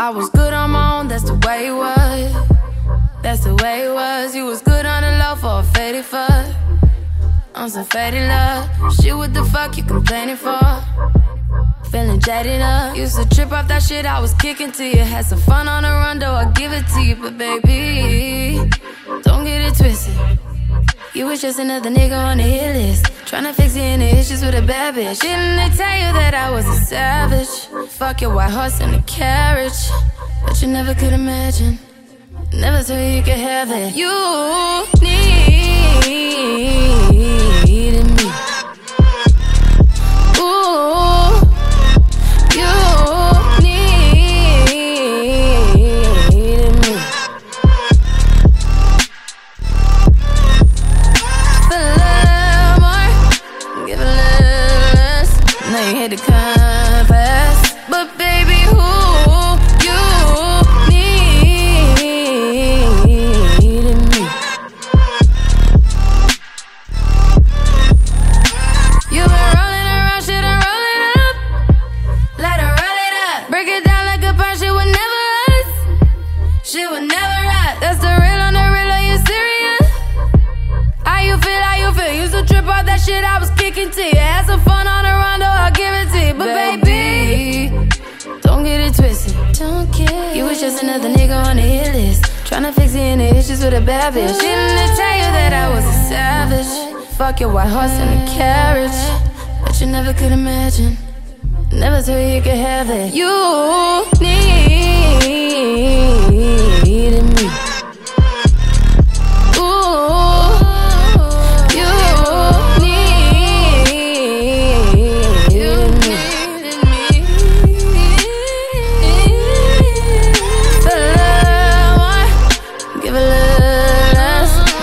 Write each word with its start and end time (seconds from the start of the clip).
I 0.00 0.10
was 0.10 0.30
good 0.30 0.52
on 0.52 0.70
my 0.70 0.98
own, 0.98 1.08
that's 1.08 1.24
the 1.24 1.34
way 1.46 1.66
it 1.68 1.72
was. 1.72 2.32
That's 3.22 3.44
the 3.44 3.54
way 3.56 3.84
it 3.84 3.92
was. 3.92 4.34
You 4.34 4.46
was 4.46 4.62
good 4.62 4.86
on 4.86 5.02
the 5.02 5.18
low 5.18 5.36
for 5.36 5.60
a 5.60 5.62
faded 5.74 6.04
fuck. 6.04 6.46
On 7.54 7.68
some 7.68 7.84
faded 7.84 8.28
love. 8.28 8.68
Shit, 8.94 9.14
what 9.16 9.34
the 9.34 9.44
fuck 9.44 9.76
you 9.76 9.82
complaining 9.84 10.36
for? 10.36 11.37
Feeling 11.90 12.20
jaded 12.20 12.60
up. 12.60 12.96
Used 12.96 13.16
to 13.16 13.28
trip 13.28 13.50
off 13.50 13.66
that 13.68 13.82
shit 13.82 14.04
I 14.04 14.20
was 14.20 14.34
kicking 14.34 14.72
to 14.72 14.84
you. 14.84 15.02
Had 15.02 15.24
some 15.24 15.38
fun 15.38 15.68
on 15.68 15.82
the 15.84 15.88
run, 15.88 16.18
though 16.18 16.34
I 16.34 16.50
give 16.52 16.72
it 16.72 16.86
to 16.94 17.00
you. 17.00 17.16
But 17.16 17.38
baby, 17.38 18.70
don't 19.22 19.44
get 19.44 19.62
it 19.62 19.74
twisted. 19.74 20.14
You 21.14 21.26
was 21.26 21.40
just 21.40 21.58
another 21.58 21.88
nigga 21.90 22.16
on 22.30 22.36
the 22.36 22.42
hit 22.42 22.76
list. 22.76 23.04
Tryna 23.24 23.54
fix 23.54 23.74
any 23.76 24.10
issues 24.10 24.44
with 24.44 24.54
a 24.54 24.62
bad 24.62 24.94
bitch. 24.94 25.20
Didn't 25.20 25.56
they 25.56 25.76
tell 25.76 25.96
you 25.98 26.12
that 26.12 26.34
I 26.34 26.50
was 26.50 26.66
a 26.66 26.76
savage? 26.76 27.88
Fuck 27.88 28.20
your 28.20 28.34
white 28.34 28.50
horse 28.50 28.80
and 28.80 28.94
a 28.94 29.02
carriage. 29.02 29.90
But 30.44 30.60
you 30.60 30.68
never 30.68 30.94
could 30.94 31.14
imagine. 31.14 31.78
Never 32.52 32.82
thought 32.82 32.98
you 32.98 33.22
could 33.22 33.38
have 33.38 33.70
it. 33.70 33.94
You 33.94 34.84
needed 35.00 35.37
Hit 55.98 56.10
the 56.10 56.16
compass, 56.16 57.58
but 57.90 58.06
baby, 58.16 58.60
who 58.70 58.86
you 59.82 60.00
needed 60.88 61.58
me? 64.12 64.22
You 69.10 69.22
been 69.26 69.48
rolling 69.58 69.88
around, 69.90 70.22
shit, 70.22 70.38
and 70.38 70.58
roll 70.62 70.84
it 70.94 71.02
up. 71.18 71.34
Let 72.38 72.60
her 72.60 72.72
roll 72.78 72.98
it 73.08 73.14
up. 73.26 73.40
Break 73.50 73.66
it 73.66 73.82
down 73.82 74.04
like 74.06 74.22
a 74.22 74.32
punch, 74.34 74.60
shit 74.60 74.72
would 74.72 74.86
never 74.86 75.22
us. 75.50 75.68
Shit 76.62 76.88
would 76.88 77.08
never 77.08 77.40
us. 77.58 77.74
That's 77.80 77.98
the 77.98 78.14
real 78.22 78.40
on 78.46 78.52
the 78.54 78.62
real, 78.70 78.90
are 78.92 79.02
you 79.02 79.18
serious? 79.26 79.88
How 81.04 81.20
you 81.22 81.36
feel, 81.38 81.60
how 81.60 81.74
you 81.74 81.92
feel? 81.92 82.12
Used 82.22 82.34
to 82.34 82.44
trip 82.46 82.66
off 82.68 82.86
that 82.86 83.00
shit 83.00 83.24
I 83.24 83.40
was 83.40 83.50
kicking 83.50 83.90
to 83.90 84.00
you. 84.00 84.14
Had 84.14 84.46
some 84.46 84.60
fun 84.60 84.77
Don't 89.52 89.92
care. 89.92 90.34
You 90.34 90.44
was 90.44 90.60
just 90.60 90.82
another 90.82 91.08
nigga 91.08 91.36
on 91.46 91.56
the 91.56 91.62
hit 91.62 91.94
list. 91.94 92.24
Tryna 92.44 92.72
fix 92.74 92.94
any 92.94 93.24
issues 93.24 93.62
with 93.64 93.74
a 93.74 93.80
bad 93.80 94.14
bitch. 94.14 94.38
Didn't 94.40 94.96
tell 94.96 95.16
you 95.16 95.30
that 95.38 95.52
I 95.52 95.68
was 95.74 95.84
a 95.84 95.96
savage? 96.08 97.06
Fuck 97.16 97.40
your 97.40 97.52
white 97.52 97.68
horse 97.68 97.92
and 97.92 98.28
a 98.28 98.32
carriage. 98.32 98.98
But 99.64 99.80
you 99.80 99.86
never 99.86 100.12
could 100.12 100.32
imagine. 100.32 100.96
Never 101.72 102.00
thought 102.00 102.18
you 102.18 102.40
could 102.42 102.56
have 102.56 102.88
it. 102.90 103.12
You 103.12 104.04
need 104.20 105.47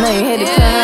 Now 0.00 0.12
you 0.12 0.24
hear 0.24 0.38
the 0.38 0.44
crowd. 0.44 0.77